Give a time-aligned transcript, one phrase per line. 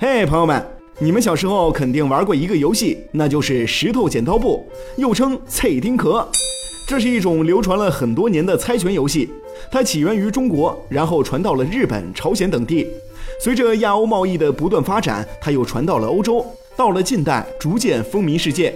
[0.00, 0.64] 嘿，朋友们，
[1.00, 4.64] 你们小时候肯定玩过一个游戏，那就是石头剪刀布，
[4.96, 6.24] 又称脆丁壳。
[6.86, 9.28] 这是一种流传了很多年的猜拳游戏，
[9.72, 12.86] 它起源于中国，然后传到了日本、朝鲜等地。
[13.40, 16.46] 随着亚欧贸易的不断发展，它又传到了欧洲，
[16.76, 18.72] 到了近代逐渐风靡世界。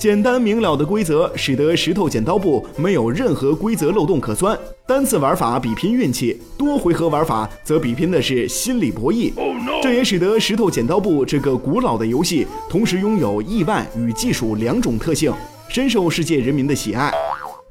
[0.00, 4.58] 简单明了的规则使得石头剪刀布没有任何规则漏洞可钻。
[4.86, 9.30] 单次玩法比拼运气，多回合玩法则比拼的是心理博弈。
[9.82, 15.30] 这也使得石头剪刀布这个古老的游戏同时拥有意外与技术两种特性，
[15.68, 17.12] 深受世界人民的喜爱。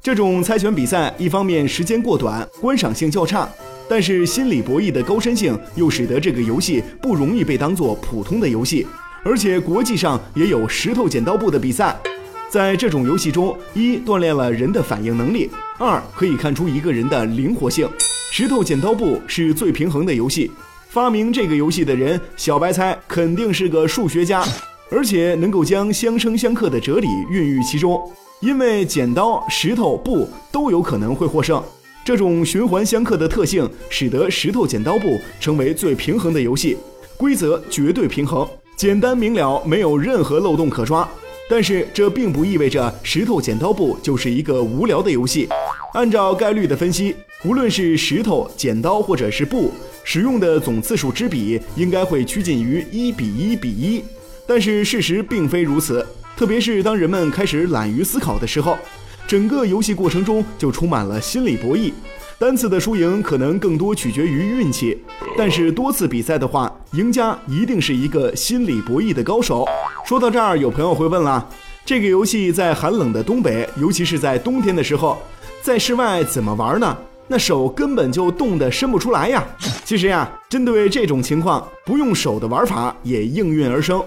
[0.00, 3.48] 这种猜拳比赛一方面时间过短，观赏性较差，
[3.88, 8.86] 但是心理博弈的高深性又使得这个游戏不容易被当作普通的游戏。
[9.24, 12.00] 而且国际上也有石头剪刀布的比赛。
[12.50, 17.88] 在这种游戏中，一锻炼了人的反应能力，二可以看出一个人的灵活性。
[18.32, 20.50] 石头剪刀布是最平衡的游戏。
[20.88, 24.44] 发明这个游戏的人，小白猜肯定是个数学家，
[24.90, 28.02] 而且能够将相生相克的哲理孕育其中。
[28.40, 31.62] 因为剪刀、石头、布都有可能会获胜，
[32.04, 36.76] 这种循环相克的特性，使得石头剪刀布成为最平衡的游戏。
[37.16, 41.08] 规则绝对平衡，简单明了，没有任何漏洞可抓。
[41.50, 45.48] 但是这并不意味着石头剪刀布就是一个无聊的游戏。
[45.94, 49.72] 按照概率的分析，无论是石头、剪刀或者是布，
[50.04, 54.04] 使用的总次数之比应该会趋近于一比一比一。
[54.46, 56.06] 但是事实并非如此，
[56.36, 58.78] 特别是当人们开始懒于思考的时候，
[59.26, 61.92] 整个游戏过程中就充满了心理博弈。
[62.40, 64.96] 单次的输赢可能更多取决于运气，
[65.36, 69.62] 但是多次比赛的话，赢家一定是一个心理博弈的高手。
[70.06, 71.46] 说到这儿，有朋友会问了：
[71.84, 75.18] 这个游戏在寒冷的东北，尤其是在冬天的时候，
[75.60, 76.96] 在室外怎么玩呢？
[77.28, 79.46] 那手根本就冻得伸不出来呀！
[79.84, 84.02] 其实呀，针对这种情况，不用手的玩法也应运而生。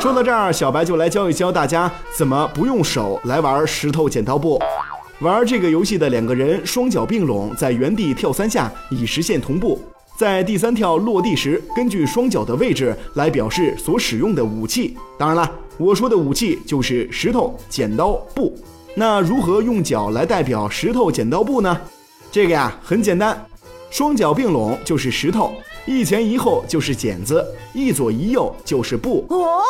[0.00, 4.60] 说到这儿，小白就来教一教大家怎么不用手来玩石头剪刀布。
[5.22, 9.80] 玩这个游戏的两个人双脚并拢，在原地跳三下，以实现同步。
[10.18, 14.96] 在第三跳落地时，根据双脚的位置来表示所使用的武器。
[15.16, 18.52] 当然了，我说的武器就是石头、剪刀、布。
[18.96, 21.80] 那如何用脚来代表石头、剪刀、布呢？
[22.32, 23.46] 这个呀很简单，
[23.92, 25.52] 双脚并拢就是石头，
[25.86, 29.24] 一前一后就是剪子，一左一右就是布。
[29.28, 29.62] 哦，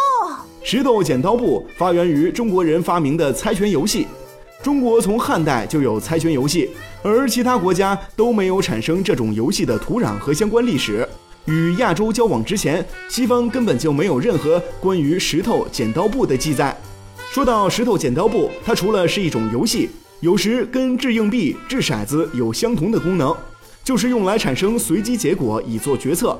[0.62, 4.06] 石头、剪刀、布发源于中国人发明的猜拳游戏。
[4.62, 6.70] 中国从汉代就有猜拳游戏，
[7.02, 11.06] 而其他国家都没有产生这种游戏的土壤和相关历史。
[11.46, 16.76] 与亚洲交往之前，西方根本就没有任何关于石头剪刀布的记载。
[17.32, 19.90] 说到石头剪刀布，它除了是一种游戏，
[20.20, 23.36] 有时跟掷硬币、掷骰子有相同的功能，
[23.82, 26.38] 就是用来产生随机结果以做决策。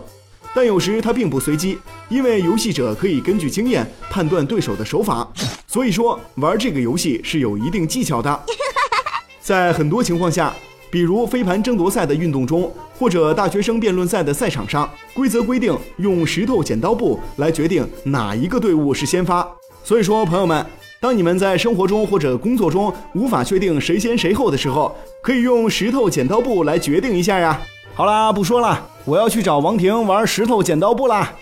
[0.54, 1.76] 但有时它并不随机，
[2.08, 5.26] 因为游戏者可以根据经验判断对手的手法。
[5.72, 8.40] 所以说，玩这个游戏是有一定技巧的。
[9.40, 10.52] 在很多情况下，
[10.90, 19.50] 比如飞盘争夺赛的运动中，或者大学生辩论赛的赛场上，规则规定用石头剪刀布来决定哪一个队伍是先发。
[19.82, 20.66] 所以说，朋友们，
[21.00, 27.58] 当你们在生活中或者工作中无法确定谁先谁后的时候，可以用石头剪刀布来决定一下呀。
[27.94, 31.32] 好啦，不说了，我要去找王婷玩石头剪刀布啦。